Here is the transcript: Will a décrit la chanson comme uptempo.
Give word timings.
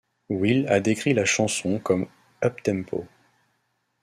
Will 0.29 0.67
a 0.67 0.79
décrit 0.79 1.13
la 1.13 1.25
chanson 1.25 1.77
comme 1.77 2.07
uptempo. 2.43 3.05